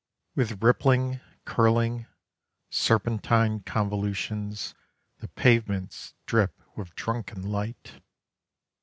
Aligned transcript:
With 0.33 0.63
rippling, 0.63 1.19
curling, 1.45 2.07
Serpentine 2.71 3.59
convolutions 3.59 4.73
The 5.19 5.27
pavements 5.27 6.15
drip 6.25 6.59
with 6.75 6.95
drunken 6.95 7.43
light. 7.43 8.01